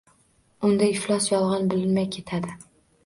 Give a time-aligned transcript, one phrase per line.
[0.69, 2.57] Unda iflos yolg’on bilinmay ketadi…